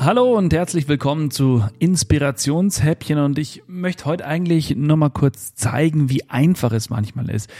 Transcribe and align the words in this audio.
Hallo 0.00 0.38
und 0.38 0.52
herzlich 0.52 0.86
willkommen 0.86 1.32
zu 1.32 1.64
Inspirationshäppchen 1.80 3.18
und 3.18 3.36
ich 3.36 3.64
möchte 3.66 4.04
heute 4.04 4.26
eigentlich 4.26 4.76
nur 4.76 4.96
mal 4.96 5.10
kurz 5.10 5.56
zeigen, 5.56 6.08
wie 6.08 6.30
einfach 6.30 6.70
es 6.70 6.88
manchmal 6.88 7.28
ist. 7.28 7.50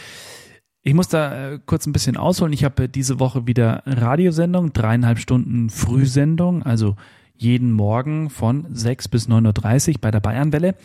Ich 0.82 0.94
muss 0.94 1.08
da 1.08 1.54
äh, 1.54 1.58
kurz 1.66 1.86
ein 1.86 1.92
bisschen 1.92 2.16
ausholen. 2.16 2.52
Ich 2.52 2.62
habe 2.62 2.88
diese 2.88 3.18
Woche 3.18 3.48
wieder 3.48 3.82
Radiosendung, 3.86 4.72
dreieinhalb 4.72 5.18
Stunden 5.18 5.68
Frühsendung, 5.68 6.62
also 6.62 6.94
jeden 7.34 7.72
Morgen 7.72 8.30
von 8.30 8.66
6 8.70 9.08
bis 9.08 9.28
9.30 9.28 9.94
Uhr 9.94 10.00
bei 10.00 10.12
der 10.12 10.20
Bayernwelle. 10.20 10.76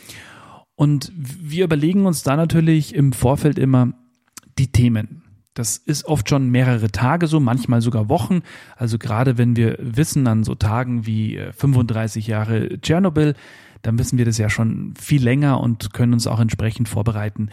Und 0.73 1.11
wir 1.15 1.65
überlegen 1.65 2.07
uns 2.07 2.23
da 2.23 2.35
natürlich 2.35 2.95
im 2.95 3.13
Vorfeld 3.13 3.59
immer 3.59 3.93
die 4.57 4.71
Themen. 4.71 5.21
Das 5.53 5.77
ist 5.77 6.05
oft 6.05 6.29
schon 6.29 6.49
mehrere 6.49 6.89
Tage 6.91 7.27
so, 7.27 7.39
manchmal 7.39 7.81
sogar 7.81 8.09
Wochen. 8.09 8.41
Also 8.75 8.97
gerade 8.97 9.37
wenn 9.37 9.55
wir 9.55 9.77
wissen 9.79 10.25
an 10.25 10.43
so 10.43 10.55
Tagen 10.55 11.05
wie 11.05 11.39
35 11.55 12.27
äh, 12.27 12.31
Jahre 12.31 12.81
Tschernobyl, 12.81 13.35
dann 13.83 13.99
wissen 13.99 14.17
wir 14.17 14.25
das 14.25 14.37
ja 14.37 14.49
schon 14.49 14.93
viel 14.99 15.23
länger 15.23 15.59
und 15.59 15.93
können 15.93 16.13
uns 16.13 16.25
auch 16.25 16.39
entsprechend 16.39 16.89
vorbereiten. 16.89 17.49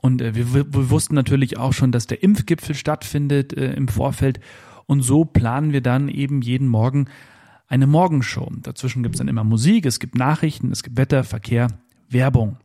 Und 0.00 0.22
äh, 0.22 0.34
wir, 0.34 0.54
wir 0.54 0.90
wussten 0.90 1.14
natürlich 1.14 1.58
auch 1.58 1.72
schon, 1.72 1.90
dass 1.90 2.06
der 2.06 2.22
Impfgipfel 2.22 2.74
stattfindet 2.74 3.52
äh, 3.52 3.72
im 3.72 3.88
Vorfeld. 3.88 4.40
Und 4.86 5.02
so 5.02 5.24
planen 5.24 5.72
wir 5.72 5.80
dann 5.80 6.08
eben 6.08 6.42
jeden 6.42 6.68
Morgen 6.68 7.08
eine 7.66 7.86
Morgenshow. 7.86 8.50
Dazwischen 8.62 9.02
gibt 9.02 9.14
es 9.16 9.18
dann 9.18 9.28
immer 9.28 9.44
Musik, 9.44 9.86
es 9.86 10.00
gibt 10.00 10.16
Nachrichten, 10.16 10.70
es 10.72 10.82
gibt 10.82 10.96
Wetter, 10.96 11.24
Verkehr, 11.24 11.68
Werbung. 12.08 12.58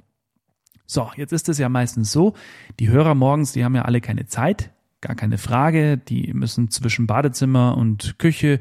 So, 0.87 1.09
jetzt 1.15 1.33
ist 1.33 1.49
es 1.49 1.57
ja 1.57 1.69
meistens 1.69 2.11
so, 2.11 2.33
die 2.79 2.89
Hörer 2.89 3.15
morgens, 3.15 3.53
die 3.53 3.63
haben 3.63 3.75
ja 3.75 3.83
alle 3.83 4.01
keine 4.01 4.25
Zeit, 4.27 4.71
gar 5.05 5.15
keine 5.15 5.37
Frage. 5.37 5.97
Die 5.97 6.33
müssen 6.33 6.69
zwischen 6.69 7.07
Badezimmer 7.07 7.77
und 7.77 8.17
Küche 8.19 8.59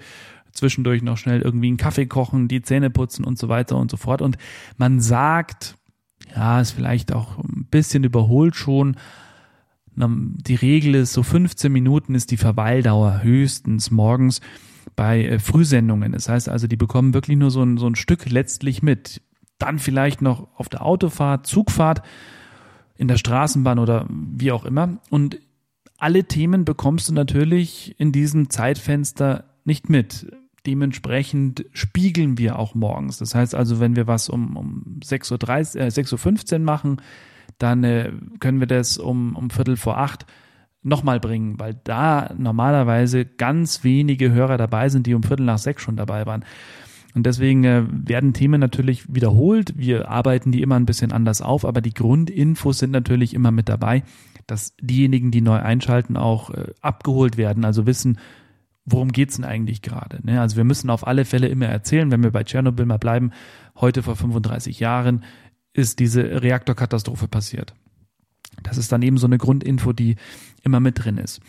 zwischendurch 0.53 1.03
noch 1.03 1.17
schnell 1.17 1.41
irgendwie 1.41 1.69
einen 1.69 1.77
Kaffee 1.77 2.06
kochen, 2.06 2.48
die 2.48 2.62
Zähne 2.62 2.91
putzen 2.91 3.25
und 3.25 3.39
so 3.39 3.48
weiter 3.48 3.77
und 3.77 3.91
so 3.91 3.97
fort. 3.97 4.23
Und 4.23 4.39
man 4.77 5.01
sagt, 5.01 5.77
ja, 6.34 6.61
ist 6.61 6.73
vielleicht 6.73 7.12
auch 7.12 7.39
ein 7.39 7.67
bisschen 7.70 8.05
überholt 8.05 8.55
schon. 8.56 8.97
Die 9.97 10.55
Regel 10.55 10.95
ist, 10.97 11.12
so 11.12 11.23
15 11.23 11.70
Minuten 11.73 12.14
ist 12.14 12.31
die 12.31 12.36
Verweildauer 12.36 13.23
höchstens 13.23 13.91
morgens 13.91 14.41
bei 14.97 15.25
äh, 15.25 15.39
Frühsendungen. 15.39 16.12
Das 16.12 16.29
heißt 16.29 16.48
also, 16.48 16.67
die 16.67 16.77
bekommen 16.77 17.14
wirklich 17.14 17.36
nur 17.36 17.51
so 17.51 17.62
ein, 17.62 17.79
so 17.79 17.86
ein 17.86 17.95
Stück 17.95 18.29
letztlich 18.29 18.83
mit. 18.83 19.23
Dann 19.58 19.79
vielleicht 19.79 20.20
noch 20.20 20.48
auf 20.56 20.69
der 20.69 20.84
Autofahrt, 20.84 21.47
Zugfahrt, 21.47 22.03
in 22.97 23.08
der 23.08 23.17
Straßenbahn 23.17 23.79
oder 23.79 24.06
wie 24.08 24.53
auch 24.53 24.64
immer. 24.64 24.98
Und 25.11 25.39
alle 26.05 26.24
Themen 26.24 26.66
bekommst 26.66 27.08
du 27.08 27.14
natürlich 27.14 27.98
in 27.98 28.12
diesem 28.12 28.50
Zeitfenster 28.50 29.44
nicht 29.64 29.88
mit. 29.88 30.30
Dementsprechend 30.66 31.64
spiegeln 31.72 32.36
wir 32.36 32.58
auch 32.58 32.74
morgens. 32.74 33.16
Das 33.16 33.34
heißt 33.34 33.55
also, 33.55 33.80
wenn 33.80 33.96
wir 33.96 34.06
was 34.06 34.28
um, 34.28 34.55
um 34.58 35.00
6.30 35.02 35.77
Uhr, 35.77 35.83
äh, 35.83 35.86
6.15 35.86 36.52
Uhr 36.52 36.58
machen, 36.58 37.00
dann 37.56 37.84
äh, 37.84 38.12
können 38.39 38.61
wir 38.61 38.67
das 38.67 38.98
um, 38.98 39.34
um 39.34 39.48
Viertel 39.48 39.79
vor 39.79 39.96
acht 39.96 40.27
nochmal 40.83 41.20
bringen, 41.20 41.58
weil 41.58 41.80
da 41.84 42.34
normalerweise 42.36 43.24
ganz 43.24 43.83
wenige 43.83 44.30
Hörer 44.30 44.58
dabei 44.58 44.90
sind, 44.90 45.06
die 45.06 45.14
um 45.14 45.23
Viertel 45.23 45.46
nach 45.46 45.56
sechs 45.56 45.80
schon 45.80 45.96
dabei 45.96 46.27
waren. 46.27 46.45
Und 47.14 47.24
deswegen 47.24 47.64
äh, 47.64 47.84
werden 47.89 48.34
Themen 48.34 48.61
natürlich 48.61 49.14
wiederholt. 49.14 49.73
Wir 49.79 50.11
arbeiten 50.11 50.52
die 50.52 50.61
immer 50.61 50.77
ein 50.77 50.84
bisschen 50.84 51.12
anders 51.12 51.40
auf, 51.40 51.64
aber 51.64 51.80
die 51.80 51.95
Grundinfos 51.95 52.80
sind 52.80 52.90
natürlich 52.90 53.33
immer 53.33 53.52
mit 53.52 53.70
dabei 53.70 54.02
dass 54.46 54.74
diejenigen, 54.80 55.30
die 55.30 55.40
neu 55.40 55.58
einschalten, 55.58 56.16
auch 56.16 56.50
äh, 56.50 56.72
abgeholt 56.80 57.36
werden, 57.36 57.64
also 57.64 57.86
wissen, 57.86 58.18
worum 58.84 59.12
geht's 59.12 59.36
denn 59.36 59.44
eigentlich 59.44 59.82
gerade. 59.82 60.20
Ne? 60.24 60.40
Also 60.40 60.56
wir 60.56 60.64
müssen 60.64 60.90
auf 60.90 61.06
alle 61.06 61.24
Fälle 61.24 61.48
immer 61.48 61.66
erzählen, 61.66 62.10
wenn 62.10 62.22
wir 62.22 62.30
bei 62.30 62.44
Tschernobyl 62.44 62.86
mal 62.86 62.98
bleiben, 62.98 63.32
heute 63.77 64.02
vor 64.02 64.16
35 64.16 64.80
Jahren 64.80 65.24
ist 65.72 65.98
diese 65.98 66.42
Reaktorkatastrophe 66.42 67.28
passiert. 67.28 67.74
Das 68.62 68.78
ist 68.78 68.92
dann 68.92 69.02
eben 69.02 69.18
so 69.18 69.27
eine 69.27 69.38
Grundinfo, 69.38 69.92
die 69.92 70.16
immer 70.62 70.80
mit 70.80 71.05
drin 71.05 71.18
ist. 71.18 71.40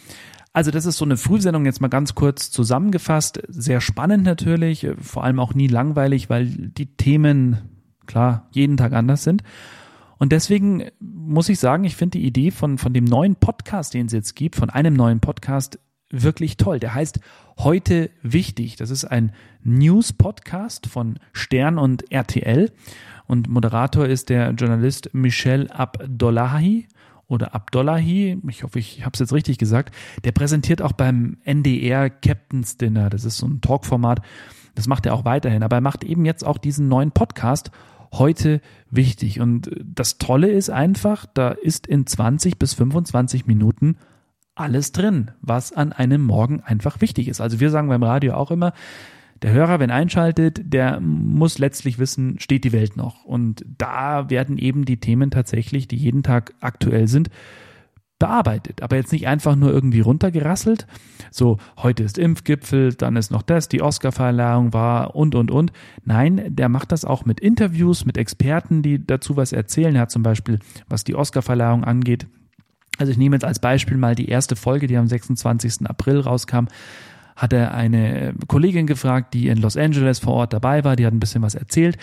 Also 0.53 0.72
das 0.72 0.85
ist 0.85 0.97
so 0.97 1.06
eine 1.06 1.17
Frühsendung 1.17 1.66
jetzt 1.66 1.81
mal 1.81 1.89
ganz 1.89 2.16
kurz 2.16 2.50
zusammengefasst. 2.50 3.41
Sehr 3.50 3.81
spannend 3.81 4.23
natürlich, 4.23 4.88
vor 5.01 5.25
allem 5.25 5.39
auch 5.39 5.53
nie 5.53 5.67
langweilig, 5.67 6.29
weil 6.29 6.45
die 6.47 6.95
Themen, 6.95 7.57
klar, 8.06 8.47
jeden 8.51 8.77
Tag 8.77 8.94
anders 8.94 9.23
sind. 9.23 9.44
Und 10.18 10.31
deswegen 10.31 10.90
muss 11.00 11.50
ich 11.50 11.59
sagen, 11.59 11.84
ich 11.84 11.96
finde 11.96 12.18
die 12.20 12.26
Idee 12.26 12.52
von, 12.52 12.78
von 12.78 12.94
dem 12.94 13.06
neuen 13.06 13.36
Podcast, 13.36 13.94
den 13.94 14.08
es 14.08 14.14
jetzt 14.14 14.36
gibt, 14.36 14.56
von 14.56 14.70
einem 14.70 14.94
neuen 14.94 15.20
Podcast, 15.20 15.80
wirklich 16.09 16.58
toll. 16.58 16.80
Der 16.80 16.94
heißt 16.94 17.20
Heute 17.58 18.09
Wichtig. 18.22 18.75
Das 18.75 18.90
ist 18.90 19.06
ein 19.06 19.31
News-Podcast 19.64 20.88
von 20.88 21.20
Stern 21.34 21.78
und 21.78 22.12
RTL. 22.12 22.72
Und 23.28 23.50
Moderator 23.50 24.06
ist 24.06 24.30
der 24.30 24.52
Journalist 24.52 25.09
Michel 25.14 25.70
Abdollahi 25.72 26.88
oder 27.28 27.56
Abdollahi, 27.56 28.40
ich 28.48 28.64
hoffe, 28.64 28.78
ich 28.78 29.02
habe 29.04 29.12
es 29.14 29.20
jetzt 29.20 29.34
richtig 29.34 29.58
gesagt, 29.58 29.96
der 30.24 30.31
präsentiert 30.31 30.81
auch 30.81 30.92
beim 30.92 31.38
NDR 31.44 32.09
Captain's 32.09 32.78
Dinner. 32.78 33.09
Das 33.09 33.25
ist 33.25 33.38
so 33.38 33.48
ein 33.48 33.62
Talkformat. 33.62 34.22
Das 34.75 34.88
macht 34.88 35.06
er 35.06 35.14
auch 35.16 35.25
weiterhin. 35.25 35.64
Aber 35.64 35.78
er 35.78 35.81
macht 35.81 36.04
eben 36.04 36.25
jetzt 36.25 36.46
auch 36.46 36.58
diesen 36.58 36.88
neuen 36.88 37.12
Podcast 37.12 37.72
heute 38.14 38.62
wichtig. 38.90 39.40
Und 39.40 39.70
das 39.84 40.18
Tolle 40.18 40.50
ist 40.50 40.70
einfach, 40.70 41.26
da 41.34 41.50
ist 41.50 41.88
in 41.88 42.06
20 42.06 42.58
bis 42.60 42.74
25 42.74 43.46
Minuten 43.46 43.98
alles 44.56 44.92
drin, 44.92 45.32
was 45.42 45.74
an 45.74 45.92
einem 45.92 46.24
Morgen 46.24 46.62
einfach 46.62 47.02
wichtig 47.02 47.28
ist. 47.28 47.42
Also 47.42 47.60
wir 47.60 47.70
sagen 47.70 47.90
beim 47.90 48.04
Radio 48.04 48.34
auch 48.36 48.52
immer, 48.52 48.74
der 49.42 49.52
Hörer, 49.52 49.80
wenn 49.80 49.92
einschaltet, 49.92 50.62
der 50.74 51.00
muss 51.02 51.60
letztlich 51.60 52.00
wissen, 52.00 52.40
steht 52.40 52.64
die 52.64 52.72
Welt 52.72 52.96
noch. 52.96 53.26
Und 53.26 53.66
da 53.78 54.30
werden 54.30 54.58
eben 54.58 54.86
die 54.86 54.98
Themen 54.98 55.30
tatsächlich, 55.30 55.88
die 55.88 55.98
jeden 55.98 56.24
Tag 56.24 56.54
aktuell 56.62 57.08
sind, 57.08 57.30
bearbeitet, 58.20 58.81
aber 58.81 58.96
jetzt 58.96 59.12
nicht 59.12 59.28
einfach 59.28 59.56
nur 59.56 59.72
irgendwie 59.72 60.00
runtergerasselt. 60.00 60.88
So, 61.31 61.58
heute 61.78 62.03
ist 62.03 62.18
Impfgipfel, 62.18 62.94
dann 62.94 63.18
ist 63.18 63.31
noch 63.31 63.42
das, 63.42 63.68
die 63.68 63.81
Oscarverleihung 63.81 64.74
war 64.74 65.16
und, 65.16 65.36
und, 65.36 65.52
und. 65.52 65.74
Nein, 66.06 66.56
der 66.56 66.70
macht 66.70 66.92
das 66.92 67.04
auch 67.04 67.25
mit 67.25 67.40
Interviews, 67.40 68.06
mit 68.06 68.18
Experten, 68.18 68.81
die 68.81 69.06
dazu 69.06 69.36
was 69.36 69.52
erzählen. 69.52 69.96
Er 69.96 70.04
hat 70.04 70.12
zum 70.12 70.24
Beispiel, 70.24 70.59
was 70.88 71.04
die 71.04 71.16
Oscarverleihung 71.16 71.84
angeht, 71.84 72.28
also 72.98 73.12
ich 73.12 73.18
nehme 73.18 73.36
jetzt 73.36 73.46
als 73.46 73.59
Beispiel 73.59 73.98
mal 73.98 74.16
die 74.16 74.30
erste 74.30 74.56
Folge, 74.56 74.88
die 74.88 74.98
am 74.98 75.08
26. 75.08 75.86
April 75.86 76.22
rauskam, 76.22 76.68
hat 77.35 77.53
er 77.53 77.73
eine 77.73 78.34
Kollegin 78.47 78.88
gefragt, 78.88 79.34
die 79.34 79.47
in 79.47 79.57
Los 79.57 79.78
Angeles 79.78 80.19
vor 80.19 80.34
Ort 80.34 80.53
dabei 80.53 80.84
war, 80.84 80.96
die 80.96 81.06
hat 81.06 81.13
ein 81.13 81.19
bisschen 81.19 81.41
was 81.41 81.56
erzählt. 81.56 81.97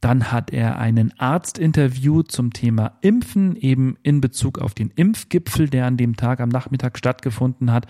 Dann 0.00 0.30
hat 0.30 0.52
er 0.52 0.78
einen 0.78 1.18
Arztinterview 1.18 2.22
zum 2.22 2.52
Thema 2.52 2.98
Impfen, 3.00 3.56
eben 3.56 3.96
in 4.02 4.20
Bezug 4.20 4.58
auf 4.58 4.74
den 4.74 4.90
Impfgipfel, 4.90 5.70
der 5.70 5.86
an 5.86 5.96
dem 5.96 6.16
Tag 6.16 6.40
am 6.40 6.50
Nachmittag 6.50 6.98
stattgefunden 6.98 7.72
hat. 7.72 7.86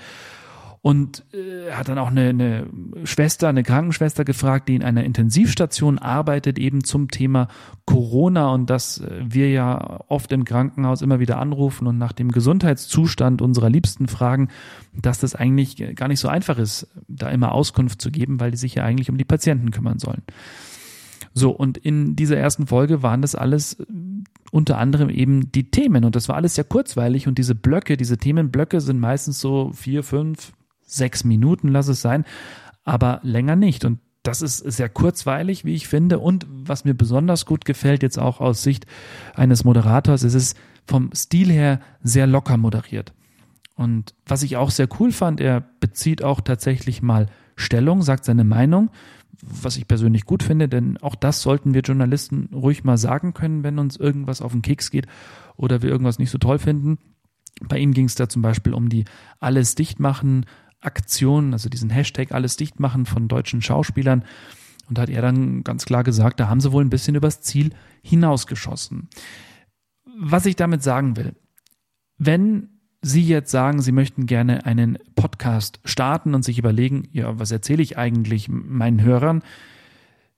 Und 0.84 1.24
äh, 1.32 1.72
hat 1.72 1.88
dann 1.88 1.96
auch 1.96 2.10
eine, 2.10 2.28
eine 2.28 2.66
Schwester, 3.04 3.48
eine 3.48 3.62
Krankenschwester 3.62 4.22
gefragt, 4.22 4.68
die 4.68 4.74
in 4.74 4.82
einer 4.82 5.02
Intensivstation 5.02 5.98
arbeitet, 5.98 6.58
eben 6.58 6.84
zum 6.84 7.08
Thema 7.08 7.48
Corona 7.86 8.52
und 8.52 8.68
dass 8.68 9.00
äh, 9.00 9.22
wir 9.24 9.50
ja 9.50 10.00
oft 10.08 10.30
im 10.30 10.44
Krankenhaus 10.44 11.00
immer 11.00 11.20
wieder 11.20 11.38
anrufen 11.38 11.86
und 11.86 11.96
nach 11.96 12.12
dem 12.12 12.30
Gesundheitszustand 12.30 13.40
unserer 13.40 13.70
Liebsten 13.70 14.08
fragen, 14.08 14.48
dass 14.92 15.18
das 15.18 15.34
eigentlich 15.34 15.82
gar 15.94 16.08
nicht 16.08 16.20
so 16.20 16.28
einfach 16.28 16.58
ist, 16.58 16.86
da 17.08 17.30
immer 17.30 17.52
Auskunft 17.52 18.02
zu 18.02 18.10
geben, 18.10 18.38
weil 18.38 18.50
die 18.50 18.58
sich 18.58 18.74
ja 18.74 18.84
eigentlich 18.84 19.08
um 19.08 19.16
die 19.16 19.24
Patienten 19.24 19.70
kümmern 19.70 19.98
sollen. 19.98 20.20
So, 21.32 21.50
und 21.50 21.78
in 21.78 22.14
dieser 22.14 22.36
ersten 22.36 22.66
Folge 22.66 23.02
waren 23.02 23.22
das 23.22 23.34
alles 23.34 23.80
äh, 23.80 23.86
unter 24.52 24.76
anderem 24.76 25.08
eben 25.08 25.50
die 25.50 25.70
Themen 25.70 26.04
und 26.04 26.14
das 26.14 26.28
war 26.28 26.36
alles 26.36 26.56
sehr 26.56 26.64
kurzweilig 26.64 27.26
und 27.26 27.38
diese 27.38 27.54
Blöcke, 27.54 27.96
diese 27.96 28.18
Themenblöcke 28.18 28.82
sind 28.82 29.00
meistens 29.00 29.40
so 29.40 29.70
vier, 29.72 30.02
fünf, 30.02 30.52
sechs 30.86 31.24
Minuten, 31.24 31.68
lass 31.68 31.88
es 31.88 32.00
sein, 32.00 32.24
aber 32.84 33.20
länger 33.22 33.56
nicht 33.56 33.84
und 33.84 33.98
das 34.24 34.40
ist 34.40 34.58
sehr 34.58 34.88
kurzweilig, 34.88 35.64
wie 35.66 35.74
ich 35.74 35.86
finde. 35.86 36.18
Und 36.18 36.46
was 36.48 36.84
mir 36.86 36.94
besonders 36.94 37.44
gut 37.44 37.66
gefällt, 37.66 38.02
jetzt 38.02 38.18
auch 38.18 38.40
aus 38.40 38.62
Sicht 38.62 38.86
eines 39.34 39.64
Moderators, 39.64 40.22
ist 40.22 40.34
es 40.34 40.54
vom 40.86 41.10
Stil 41.14 41.52
her 41.52 41.78
sehr 42.02 42.26
locker 42.26 42.56
moderiert. 42.56 43.12
Und 43.76 44.14
was 44.24 44.42
ich 44.42 44.56
auch 44.56 44.70
sehr 44.70 44.88
cool 44.98 45.12
fand, 45.12 45.40
er 45.40 45.60
bezieht 45.78 46.24
auch 46.24 46.40
tatsächlich 46.40 47.02
mal 47.02 47.26
Stellung, 47.54 48.02
sagt 48.02 48.24
seine 48.24 48.44
Meinung, 48.44 48.90
was 49.42 49.76
ich 49.76 49.86
persönlich 49.86 50.24
gut 50.24 50.42
finde, 50.42 50.68
denn 50.68 50.96
auch 50.98 51.16
das 51.16 51.42
sollten 51.42 51.74
wir 51.74 51.82
Journalisten 51.82 52.48
ruhig 52.52 52.82
mal 52.82 52.96
sagen 52.96 53.34
können, 53.34 53.62
wenn 53.62 53.78
uns 53.78 53.96
irgendwas 53.96 54.40
auf 54.40 54.52
den 54.52 54.62
Keks 54.62 54.90
geht 54.90 55.06
oder 55.56 55.82
wir 55.82 55.90
irgendwas 55.90 56.18
nicht 56.18 56.30
so 56.30 56.38
toll 56.38 56.58
finden. 56.58 56.98
Bei 57.68 57.78
ihm 57.78 57.92
ging 57.92 58.06
es 58.06 58.14
da 58.14 58.28
zum 58.28 58.42
Beispiel 58.42 58.72
um 58.72 58.88
die 58.88 59.04
Alles 59.38 59.74
dichtmachen 59.74 60.46
Aktion, 60.84 61.52
also 61.52 61.68
diesen 61.68 61.90
Hashtag 61.90 62.32
Alles 62.32 62.56
dichtmachen 62.56 63.06
von 63.06 63.28
deutschen 63.28 63.62
Schauspielern. 63.62 64.24
Und 64.88 64.98
hat 64.98 65.08
er 65.08 65.22
dann 65.22 65.64
ganz 65.64 65.86
klar 65.86 66.04
gesagt, 66.04 66.40
da 66.40 66.48
haben 66.48 66.60
sie 66.60 66.72
wohl 66.72 66.84
ein 66.84 66.90
bisschen 66.90 67.14
übers 67.14 67.40
Ziel 67.40 67.70
hinausgeschossen. 68.02 69.08
Was 70.18 70.46
ich 70.46 70.56
damit 70.56 70.82
sagen 70.82 71.16
will, 71.16 71.34
wenn 72.18 72.68
Sie 73.06 73.22
jetzt 73.22 73.50
sagen, 73.50 73.82
Sie 73.82 73.92
möchten 73.92 74.24
gerne 74.24 74.64
einen 74.64 74.98
Podcast 75.14 75.78
starten 75.84 76.34
und 76.34 76.42
sich 76.42 76.58
überlegen, 76.58 77.06
ja, 77.12 77.38
was 77.38 77.50
erzähle 77.50 77.82
ich 77.82 77.98
eigentlich 77.98 78.48
meinen 78.48 79.02
Hörern? 79.02 79.42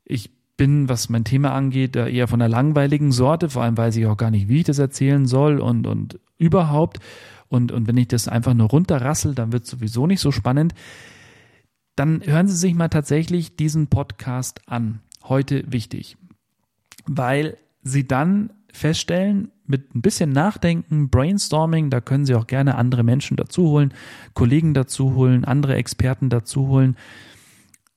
Ich 0.04 0.30
bin, 0.56 0.88
was 0.88 1.08
mein 1.08 1.22
Thema 1.22 1.52
angeht, 1.52 1.94
eher 1.94 2.26
von 2.26 2.40
der 2.40 2.48
langweiligen 2.48 3.12
Sorte, 3.12 3.50
vor 3.50 3.62
allem 3.62 3.76
weiß 3.76 3.96
ich 3.96 4.06
auch 4.06 4.16
gar 4.16 4.32
nicht, 4.32 4.48
wie 4.48 4.58
ich 4.58 4.64
das 4.64 4.80
erzählen 4.80 5.26
soll 5.26 5.60
und, 5.60 5.86
und 5.86 6.18
überhaupt. 6.38 6.98
Und, 7.48 7.72
und 7.72 7.86
wenn 7.86 7.96
ich 7.96 8.08
das 8.08 8.28
einfach 8.28 8.54
nur 8.54 8.68
runterrassel, 8.68 9.34
dann 9.34 9.52
wird 9.52 9.64
es 9.64 9.70
sowieso 9.70 10.06
nicht 10.06 10.20
so 10.20 10.32
spannend. 10.32 10.74
Dann 11.94 12.22
hören 12.24 12.48
Sie 12.48 12.56
sich 12.56 12.74
mal 12.74 12.88
tatsächlich 12.88 13.56
diesen 13.56 13.86
Podcast 13.86 14.60
an. 14.66 15.00
Heute 15.24 15.64
wichtig. 15.70 16.16
Weil 17.06 17.56
Sie 17.82 18.06
dann 18.06 18.50
feststellen, 18.72 19.50
mit 19.66 19.94
ein 19.94 20.02
bisschen 20.02 20.30
Nachdenken, 20.30 21.08
Brainstorming, 21.08 21.90
da 21.90 22.00
können 22.00 22.26
Sie 22.26 22.34
auch 22.34 22.46
gerne 22.46 22.76
andere 22.76 23.02
Menschen 23.02 23.36
dazu 23.36 23.68
holen, 23.68 23.92
Kollegen 24.34 24.74
dazu 24.74 25.14
holen, 25.14 25.44
andere 25.44 25.74
Experten 25.74 26.28
dazu 26.28 26.68
holen, 26.68 26.96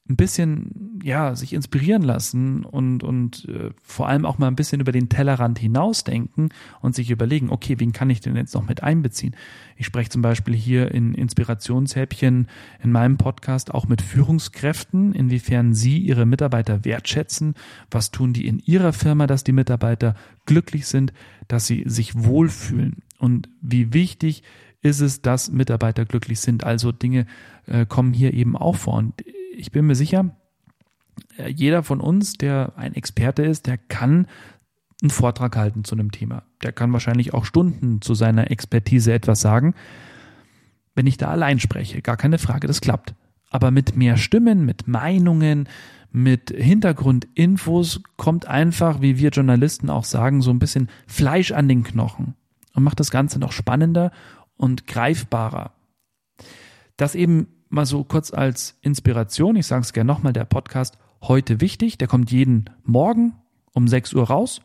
ein 0.10 0.16
bisschen, 0.16 1.00
ja, 1.04 1.36
sich 1.36 1.54
inspirieren 1.54 2.02
lassen 2.02 2.66
und, 2.66 3.04
und 3.04 3.48
äh, 3.48 3.70
vor 3.84 4.08
allem 4.08 4.26
auch 4.26 4.40
mal 4.40 4.48
ein 4.48 4.56
bisschen 4.56 4.82
über 4.82 4.92
den 4.92 5.08
Tellerrand 5.08 5.60
hinausdenken 5.60 6.50
und 6.82 6.96
sich 6.96 7.12
überlegen, 7.12 7.52
okay, 7.52 7.76
wen 7.80 7.94
kann 7.94 8.10
ich 8.10 8.20
denn 8.20 8.36
jetzt 8.36 8.56
noch 8.56 8.68
mit 8.68 8.82
einbeziehen? 8.82 9.36
Ich 9.78 9.86
spreche 9.86 10.10
zum 10.10 10.24
Beispiel 10.24 10.56
hier 10.56 10.92
in 10.92 11.14
Inspirationshäppchen 11.14 12.48
in 12.84 12.92
meinem 12.92 13.18
Podcast 13.18 13.72
auch 13.72 13.88
mit 13.88 14.02
Führungskräften, 14.02 15.14
inwiefern 15.14 15.76
sie 15.76 16.00
ihre 16.00 16.26
Mitarbeiter 16.26 16.84
wertschätzen, 16.86 17.54
was 17.92 18.10
tun 18.10 18.34
die 18.34 18.48
in 18.48 18.60
ihrer 18.66 18.94
Firma, 18.94 19.28
dass 19.28 19.44
die 19.44 19.52
Mitarbeiter 19.52 20.16
glücklich 20.48 20.88
sind, 20.88 21.14
dass 21.48 21.68
sie 21.68 21.84
sich 21.86 22.16
wohlfühlen 22.16 23.04
und 23.20 23.48
wie 23.62 23.94
wichtig 23.94 24.42
ist 24.82 25.02
es, 25.02 25.22
dass 25.22 25.52
Mitarbeiter 25.52 26.06
glücklich 26.06 26.40
sind. 26.40 26.64
Also 26.64 26.92
Dinge 26.92 27.28
äh, 27.68 27.86
kommen 27.86 28.14
hier 28.14 28.34
eben 28.34 28.56
auch 28.56 28.78
vor. 28.78 28.96
Und 28.96 29.14
ich 29.60 29.72
bin 29.72 29.86
mir 29.86 29.96
sicher, 29.96 30.36
äh, 31.38 31.50
jeder 31.50 31.84
von 31.84 32.02
uns, 32.02 32.34
der 32.34 32.74
ein 32.78 32.96
Experte 32.96 33.44
ist, 33.44 33.68
der 33.68 33.78
kann 33.78 34.28
einen 35.02 35.10
Vortrag 35.10 35.56
halten 35.56 35.84
zu 35.84 35.96
einem 35.96 36.12
Thema. 36.12 36.44
Der 36.64 36.72
kann 36.72 36.92
wahrscheinlich 36.92 37.34
auch 37.34 37.46
Stunden 37.46 38.02
zu 38.02 38.14
seiner 38.14 38.52
Expertise 38.52 39.14
etwas 39.14 39.42
sagen. 39.42 39.76
Wenn 40.96 41.08
ich 41.08 41.18
da 41.18 41.30
allein 41.30 41.60
spreche, 41.60 42.02
gar 42.02 42.18
keine 42.18 42.38
Frage, 42.38 42.68
das 42.68 42.82
klappt. 42.82 43.14
Aber 43.50 43.72
mit 43.72 43.96
mehr 43.96 44.18
Stimmen, 44.18 44.66
mit 44.66 44.88
Meinungen, 44.88 45.70
mit 46.12 46.50
Hintergrundinfos 46.50 48.02
kommt 48.18 48.48
einfach, 48.48 49.02
wie 49.02 49.18
wir 49.18 49.30
Journalisten 49.30 49.90
auch 49.90 50.04
sagen, 50.04 50.42
so 50.42 50.52
ein 50.52 50.60
bisschen 50.60 50.90
Fleisch 51.08 51.52
an 51.52 51.68
den 51.68 51.84
Knochen 51.84 52.36
und 52.74 52.84
macht 52.84 53.00
das 53.00 53.12
Ganze 53.12 53.40
noch 53.40 53.52
spannender 53.52 54.12
und 54.58 54.88
greifbarer. 54.88 55.72
Das 56.98 57.16
eben 57.16 57.48
mal 57.69 57.86
so 57.86 58.04
kurz 58.04 58.33
als 58.33 58.77
Inspiration, 58.81 59.56
ich 59.56 59.68
sage 59.68 59.81
es 59.81 59.94
gerne 59.94 60.07
nochmal, 60.07 60.33
der 60.33 60.45
Podcast 60.45 60.98
heute 61.21 61.62
wichtig, 61.62 61.98
der 61.98 62.07
kommt 62.07 62.31
jeden 62.31 62.69
Morgen 62.83 63.33
um 63.74 63.88
6 63.88 64.13
Uhr 64.13 64.24
raus 64.27 64.62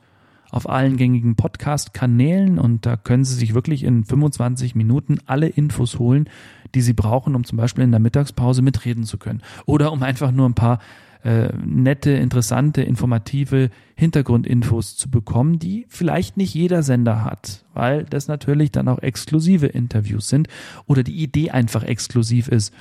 auf 0.51 0.69
allen 0.69 0.97
gängigen 0.97 1.37
Podcast-Kanälen 1.37 2.59
und 2.59 2.87
da 2.87 2.97
können 2.97 3.25
Sie 3.25 3.35
sich 3.35 3.55
wirklich 3.55 3.83
in 3.83 4.05
25 4.05 4.75
Minuten 4.75 5.19
alle 5.27 5.49
Infos 5.49 5.99
holen, 5.99 6.31
die 6.75 6.81
Sie 6.81 6.93
brauchen, 6.93 7.35
um 7.35 7.45
zum 7.45 7.59
Beispiel 7.59 7.85
in 7.85 7.91
der 7.91 8.01
Mittagspause 8.01 8.63
mitreden 8.63 9.05
zu 9.05 9.19
können 9.19 9.43
oder 9.67 9.93
um 9.93 10.03
einfach 10.03 10.31
nur 10.31 10.49
ein 10.49 10.55
paar 10.55 10.79
äh, 11.25 11.49
nette, 11.65 12.11
interessante, 12.11 12.83
informative 12.83 13.71
Hintergrundinfos 13.97 14.97
zu 14.97 15.11
bekommen, 15.11 15.59
die 15.59 15.87
vielleicht 15.89 16.37
nicht 16.37 16.53
jeder 16.53 16.83
Sender 16.83 17.25
hat, 17.25 17.65
weil 17.73 18.05
das 18.05 18.29
natürlich 18.29 18.73
dann 18.73 18.89
auch 18.89 18.99
exklusive 18.99 19.67
Interviews 19.67 20.29
sind 20.29 20.49
oder 20.87 21.03
die 21.03 21.23
Idee 21.23 21.51
einfach 21.51 21.83
exklusiv 21.83 22.49
ist. 22.49 22.75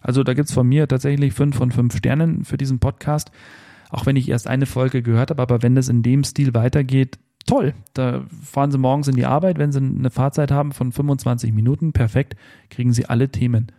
Also 0.00 0.24
da 0.24 0.32
gibt's 0.32 0.54
von 0.54 0.66
mir 0.66 0.88
tatsächlich 0.88 1.34
fünf 1.34 1.56
von 1.56 1.72
fünf 1.72 1.94
Sternen 1.94 2.44
für 2.44 2.56
diesen 2.56 2.78
Podcast, 2.78 3.30
auch 3.90 4.06
wenn 4.06 4.16
ich 4.16 4.30
erst 4.30 4.46
eine 4.46 4.64
Folge 4.64 5.02
gehört 5.02 5.28
habe, 5.28 5.42
aber 5.42 5.62
wenn 5.62 5.76
es 5.76 5.90
in 5.90 6.02
dem 6.02 6.24
Stil 6.24 6.54
weitergeht, 6.54 7.18
toll. 7.46 7.74
Da 7.92 8.24
fahren 8.42 8.70
Sie 8.70 8.78
morgens 8.78 9.08
in 9.08 9.16
die 9.16 9.26
Arbeit, 9.26 9.58
wenn 9.58 9.72
Sie 9.72 9.78
eine 9.78 10.10
Fahrzeit 10.10 10.50
haben 10.50 10.72
von 10.72 10.90
25 10.90 11.52
Minuten, 11.52 11.92
perfekt, 11.92 12.34
kriegen 12.70 12.94
Sie 12.94 13.04
alle 13.04 13.28
Themen 13.28 13.72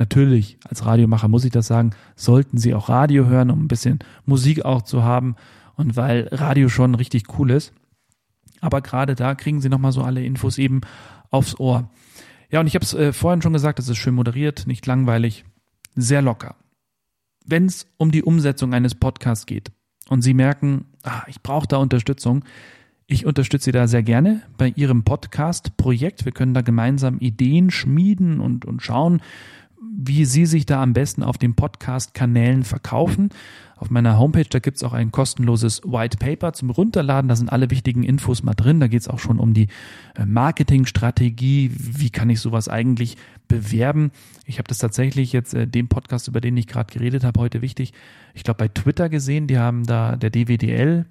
Natürlich, 0.00 0.56
als 0.66 0.86
Radiomacher 0.86 1.28
muss 1.28 1.44
ich 1.44 1.52
das 1.52 1.66
sagen, 1.66 1.90
sollten 2.16 2.56
Sie 2.56 2.72
auch 2.72 2.88
Radio 2.88 3.26
hören, 3.26 3.50
um 3.50 3.62
ein 3.62 3.68
bisschen 3.68 3.98
Musik 4.24 4.64
auch 4.64 4.80
zu 4.80 5.04
haben 5.04 5.36
und 5.76 5.94
weil 5.94 6.26
Radio 6.32 6.70
schon 6.70 6.94
richtig 6.94 7.38
cool 7.38 7.50
ist. 7.50 7.74
Aber 8.62 8.80
gerade 8.80 9.14
da 9.14 9.34
kriegen 9.34 9.60
Sie 9.60 9.68
nochmal 9.68 9.92
so 9.92 10.02
alle 10.02 10.24
Infos 10.24 10.56
eben 10.56 10.80
aufs 11.28 11.60
Ohr. 11.60 11.90
Ja, 12.50 12.60
und 12.60 12.66
ich 12.66 12.74
habe 12.74 12.84
es 12.84 12.94
äh, 12.94 13.12
vorhin 13.12 13.42
schon 13.42 13.52
gesagt, 13.52 13.78
es 13.78 13.90
ist 13.90 13.98
schön 13.98 14.14
moderiert, 14.14 14.66
nicht 14.66 14.86
langweilig, 14.86 15.44
sehr 15.94 16.22
locker. 16.22 16.56
Wenn 17.44 17.66
es 17.66 17.86
um 17.98 18.10
die 18.10 18.22
Umsetzung 18.22 18.72
eines 18.72 18.94
Podcasts 18.94 19.44
geht 19.44 19.70
und 20.08 20.22
Sie 20.22 20.32
merken, 20.32 20.86
ah, 21.02 21.24
ich 21.26 21.42
brauche 21.42 21.68
da 21.68 21.76
Unterstützung, 21.76 22.46
ich 23.06 23.26
unterstütze 23.26 23.66
Sie 23.66 23.72
da 23.72 23.86
sehr 23.86 24.02
gerne 24.02 24.40
bei 24.56 24.68
Ihrem 24.68 25.04
Podcast-Projekt. 25.04 26.24
Wir 26.24 26.32
können 26.32 26.54
da 26.54 26.62
gemeinsam 26.62 27.18
Ideen 27.18 27.70
schmieden 27.70 28.40
und, 28.40 28.64
und 28.64 28.80
schauen, 28.80 29.20
wie 29.80 30.24
Sie 30.26 30.44
sich 30.44 30.66
da 30.66 30.82
am 30.82 30.92
besten 30.92 31.22
auf 31.22 31.38
den 31.38 31.54
Podcast-Kanälen 31.54 32.64
verkaufen. 32.64 33.30
Auf 33.76 33.88
meiner 33.88 34.18
Homepage, 34.18 34.44
da 34.44 34.58
gibt's 34.58 34.82
auch 34.82 34.92
ein 34.92 35.10
kostenloses 35.10 35.80
White 35.84 36.18
Paper 36.18 36.52
zum 36.52 36.68
Runterladen. 36.68 37.28
Da 37.28 37.36
sind 37.36 37.50
alle 37.50 37.70
wichtigen 37.70 38.02
Infos 38.02 38.42
mal 38.42 38.52
drin. 38.52 38.78
Da 38.78 38.88
geht's 38.88 39.08
auch 39.08 39.18
schon 39.18 39.38
um 39.38 39.54
die 39.54 39.68
äh, 40.16 40.26
Marketingstrategie. 40.26 41.70
Wie 41.74 42.10
kann 42.10 42.28
ich 42.28 42.40
sowas 42.40 42.68
eigentlich 42.68 43.16
bewerben? 43.48 44.10
Ich 44.44 44.58
habe 44.58 44.68
das 44.68 44.78
tatsächlich 44.78 45.32
jetzt, 45.32 45.54
äh, 45.54 45.66
dem 45.66 45.88
Podcast, 45.88 46.28
über 46.28 46.42
den 46.42 46.58
ich 46.58 46.66
gerade 46.66 46.92
geredet 46.92 47.24
habe, 47.24 47.40
heute 47.40 47.62
wichtig. 47.62 47.94
Ich 48.34 48.44
glaube, 48.44 48.58
bei 48.58 48.68
Twitter 48.68 49.08
gesehen, 49.08 49.46
die 49.46 49.58
haben 49.58 49.86
da, 49.86 50.16
der 50.16 50.28
DWDL, 50.28 51.06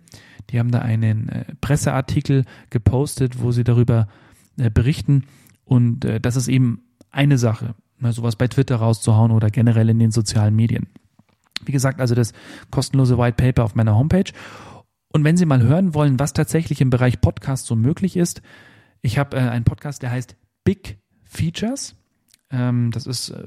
die 0.51 0.59
haben 0.59 0.69
da 0.69 0.79
einen 0.79 1.29
äh, 1.29 1.45
Presseartikel 1.59 2.45
gepostet, 2.69 3.41
wo 3.41 3.51
sie 3.51 3.63
darüber 3.63 4.07
äh, 4.57 4.69
berichten. 4.69 5.23
Und 5.65 6.05
äh, 6.05 6.19
das 6.19 6.35
ist 6.35 6.47
eben 6.47 6.83
eine 7.09 7.39
Sache 7.39 7.73
mal 8.01 8.13
sowas 8.13 8.35
bei 8.35 8.47
Twitter 8.47 8.77
rauszuhauen 8.77 9.31
oder 9.31 9.49
generell 9.49 9.89
in 9.89 9.99
den 9.99 10.11
sozialen 10.11 10.55
Medien. 10.55 10.87
Wie 11.63 11.71
gesagt, 11.71 11.99
also 11.99 12.15
das 12.15 12.33
kostenlose 12.71 13.17
White 13.17 13.35
Paper 13.43 13.63
auf 13.63 13.75
meiner 13.75 13.95
Homepage. 13.95 14.31
Und 15.11 15.23
wenn 15.23 15.37
Sie 15.37 15.45
mal 15.45 15.61
hören 15.61 15.93
wollen, 15.93 16.19
was 16.19 16.33
tatsächlich 16.33 16.81
im 16.81 16.89
Bereich 16.89 17.19
Podcast 17.19 17.65
so 17.65 17.75
möglich 17.75 18.15
ist, 18.15 18.41
ich 19.01 19.17
habe 19.17 19.37
äh, 19.37 19.41
einen 19.41 19.65
Podcast, 19.65 20.01
der 20.01 20.11
heißt 20.11 20.35
Big 20.63 20.99
Features. 21.23 21.95
Ähm, 22.51 22.89
das 22.91 23.05
ist 23.05 23.29
äh, 23.29 23.43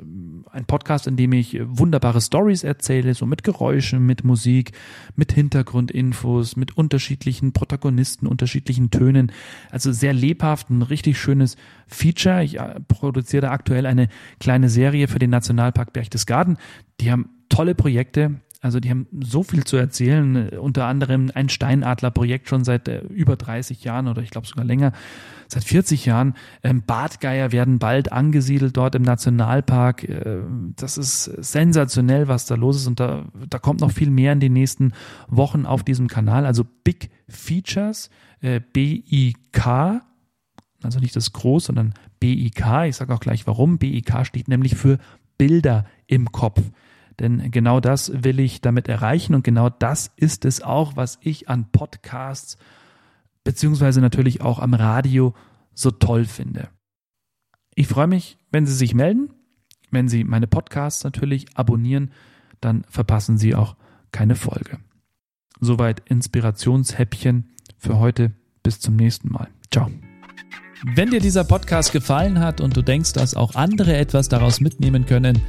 ein 0.50 0.64
Podcast, 0.64 1.06
in 1.06 1.16
dem 1.16 1.32
ich 1.32 1.59
wunderbare 1.61 2.21
Stories 2.21 2.62
erzähle, 2.62 3.14
so 3.14 3.26
mit 3.26 3.42
Geräuschen, 3.42 4.06
mit 4.06 4.23
Musik, 4.23 4.73
mit 5.16 5.32
Hintergrundinfos, 5.32 6.56
mit 6.56 6.76
unterschiedlichen 6.76 7.52
Protagonisten, 7.52 8.28
unterschiedlichen 8.28 8.90
Tönen. 8.90 9.32
Also 9.71 9.90
sehr 9.90 10.12
lebhaft, 10.12 10.71
ein 10.71 10.82
richtig 10.82 11.18
schönes 11.18 11.56
Feature. 11.88 12.44
Ich 12.44 12.61
äh, 12.61 12.80
produziere 12.87 13.50
aktuell 13.50 13.87
eine 13.87 14.09
kleine 14.38 14.68
Serie 14.68 15.09
für 15.09 15.18
den 15.18 15.30
Nationalpark 15.30 15.92
Berchtesgaden. 15.92 16.56
Die 17.00 17.11
haben 17.11 17.30
tolle 17.49 17.75
Projekte. 17.75 18.40
Also 18.62 18.78
die 18.78 18.90
haben 18.90 19.09
so 19.21 19.42
viel 19.42 19.64
zu 19.64 19.76
erzählen, 19.76 20.50
unter 20.50 20.87
anderem 20.87 21.33
ein 21.35 21.49
Steinadler-Projekt 21.49 22.49
schon 22.49 22.62
seit 22.62 22.87
äh, 22.87 23.00
über 23.00 23.35
30 23.35 23.83
Jahren 23.83 24.07
oder 24.07 24.23
ich 24.23 24.31
glaube 24.31 24.47
sogar 24.47 24.64
länger, 24.64 24.92
seit 25.49 25.64
40 25.64 26.07
Jahren. 26.07 26.35
Ähm, 26.62 26.85
Bartgeier 26.87 27.50
werden 27.50 27.81
bald 27.81 28.12
angesiedelt 28.12 28.76
dort 28.76 28.95
im 28.95 29.02
Nationalpark. 29.02 30.04
Äh, 30.04 30.42
das 30.76 30.97
ist 30.97 31.25
sensationell, 31.25 32.28
was 32.28 32.47
da 32.47 32.54
los 32.54 32.76
ist 32.76 32.87
und 32.87 33.00
da, 33.00 33.25
da 33.50 33.59
kommt 33.59 33.81
noch 33.81 33.90
viel 33.90 34.11
mehr 34.11 34.33
in 34.33 34.38
den 34.38 34.52
nächsten 34.52 34.92
Wochen 35.26 35.66
auf 35.66 35.83
diesem 35.83 36.07
Kanal. 36.07 36.47
Also 36.47 36.64
Big 36.85 37.11
Features, 37.28 38.11
äh, 38.42 38.61
B-I-K, 38.73 40.02
also 40.85 41.00
nicht 41.00 41.16
das 41.16 41.33
Groß, 41.33 41.64
sondern 41.64 41.95
B-I-K. 42.21 42.87
Ich 42.87 42.95
sage 42.95 43.12
auch 43.12 43.21
gleich 43.21 43.49
warum. 43.49 43.78
B-I-K 43.78 44.25
steht 44.25 44.47
nämlich 44.47 44.76
für 44.76 44.99
Bilder 45.37 45.85
im 46.07 46.31
Kopf. 46.31 46.62
Denn 47.23 47.52
genau 47.52 47.79
das 47.79 48.25
will 48.25 48.41
ich 48.41 48.61
damit 48.61 48.88
erreichen 48.88 49.35
und 49.35 49.45
genau 49.45 49.71
das 49.71 50.11
ist 50.17 50.45
es 50.45 50.61
auch, 50.61 50.97
was 50.97 51.19
ich 51.23 51.49
an 51.49 51.71
Podcasts 51.71 52.59
beziehungsweise 53.45 54.00
natürlich 54.00 54.41
auch 54.41 54.59
am 54.59 54.75
Radio 54.75 55.33
so 55.73 55.93
toll 55.93 56.25
finde. 56.25 56.69
Ich 57.76 57.87
freue 57.87 58.09
mich, 58.09 58.38
wenn 58.50 58.67
Sie 58.67 58.75
sich 58.75 58.93
melden, 58.95 59.31
wenn 59.93 60.09
Sie 60.09 60.25
meine 60.25 60.49
Podcasts 60.49 61.05
natürlich 61.05 61.47
abonnieren, 61.57 62.11
dann 62.61 62.85
verpassen 62.88 63.38
Sie 63.38 63.55
auch 63.55 63.76
keine 64.11 64.35
Folge. 64.35 64.79
Soweit 65.61 66.02
Inspirationshäppchen 66.09 67.52
für 67.79 67.99
heute. 68.00 68.33
Bis 68.64 68.81
zum 68.81 68.97
nächsten 68.97 69.33
Mal. 69.33 69.49
Ciao. 69.73 69.91
Wenn 70.85 71.11
dir 71.11 71.21
dieser 71.21 71.45
Podcast 71.45 71.93
gefallen 71.93 72.41
hat 72.41 72.61
und 72.61 72.76
du 72.76 72.83
denkst, 72.83 73.12
dass 73.12 73.35
auch 73.35 73.55
andere 73.55 73.97
etwas 73.97 74.29
daraus 74.29 74.61
mitnehmen 74.61 75.07
können, 75.07 75.41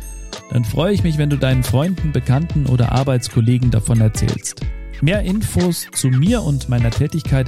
dann 0.49 0.65
freue 0.65 0.93
ich 0.93 1.03
mich, 1.03 1.17
wenn 1.17 1.29
du 1.29 1.37
deinen 1.37 1.63
Freunden, 1.63 2.11
Bekannten 2.11 2.65
oder 2.67 2.91
Arbeitskollegen 2.91 3.71
davon 3.71 4.01
erzählst. 4.01 4.61
Mehr 5.01 5.21
Infos 5.21 5.87
zu 5.93 6.07
mir 6.07 6.43
und 6.43 6.69
meiner 6.69 6.91
Tätigkeit 6.91 7.47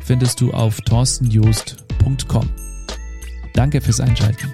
findest 0.00 0.40
du 0.40 0.52
auf 0.52 0.80
torstenjoost.com. 0.80 2.48
Danke 3.52 3.80
fürs 3.80 4.00
Einschalten. 4.00 4.50